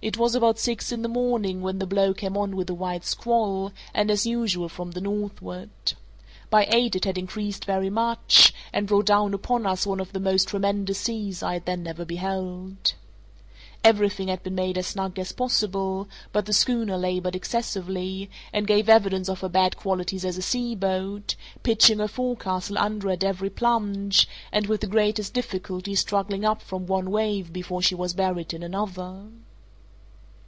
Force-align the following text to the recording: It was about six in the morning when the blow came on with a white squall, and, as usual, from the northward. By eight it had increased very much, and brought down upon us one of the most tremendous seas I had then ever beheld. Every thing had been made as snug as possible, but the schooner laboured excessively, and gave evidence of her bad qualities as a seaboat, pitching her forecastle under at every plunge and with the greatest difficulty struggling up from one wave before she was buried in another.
It 0.00 0.16
was 0.16 0.36
about 0.36 0.60
six 0.60 0.92
in 0.92 1.02
the 1.02 1.08
morning 1.08 1.60
when 1.60 1.80
the 1.80 1.86
blow 1.86 2.14
came 2.14 2.36
on 2.36 2.54
with 2.54 2.70
a 2.70 2.74
white 2.74 3.04
squall, 3.04 3.72
and, 3.92 4.12
as 4.12 4.24
usual, 4.26 4.68
from 4.68 4.92
the 4.92 5.00
northward. 5.00 5.70
By 6.50 6.68
eight 6.70 6.94
it 6.94 7.04
had 7.04 7.18
increased 7.18 7.64
very 7.64 7.90
much, 7.90 8.54
and 8.72 8.86
brought 8.86 9.06
down 9.06 9.34
upon 9.34 9.66
us 9.66 9.88
one 9.88 9.98
of 9.98 10.12
the 10.12 10.20
most 10.20 10.46
tremendous 10.46 11.00
seas 11.00 11.42
I 11.42 11.54
had 11.54 11.66
then 11.66 11.84
ever 11.88 12.04
beheld. 12.04 12.94
Every 13.82 14.08
thing 14.08 14.28
had 14.28 14.44
been 14.44 14.54
made 14.54 14.78
as 14.78 14.86
snug 14.86 15.18
as 15.18 15.32
possible, 15.32 16.06
but 16.30 16.46
the 16.46 16.52
schooner 16.52 16.96
laboured 16.96 17.34
excessively, 17.34 18.30
and 18.52 18.68
gave 18.68 18.88
evidence 18.88 19.28
of 19.28 19.40
her 19.40 19.48
bad 19.48 19.76
qualities 19.76 20.24
as 20.24 20.38
a 20.38 20.42
seaboat, 20.42 21.34
pitching 21.64 21.98
her 21.98 22.06
forecastle 22.06 22.78
under 22.78 23.10
at 23.10 23.24
every 23.24 23.50
plunge 23.50 24.28
and 24.52 24.68
with 24.68 24.80
the 24.80 24.86
greatest 24.86 25.34
difficulty 25.34 25.96
struggling 25.96 26.44
up 26.44 26.62
from 26.62 26.86
one 26.86 27.10
wave 27.10 27.52
before 27.52 27.82
she 27.82 27.96
was 27.96 28.14
buried 28.14 28.54
in 28.54 28.62
another. 28.62 29.24